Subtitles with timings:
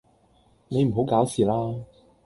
[0.67, 1.75] 你唔好搞事啦